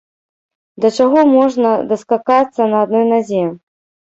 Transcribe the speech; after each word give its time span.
Да 0.85 0.91
чаго 0.97 1.19
можна 1.35 1.69
даскакацца 1.91 2.61
на 2.73 2.77
адной 2.87 3.05
назе? 3.13 3.43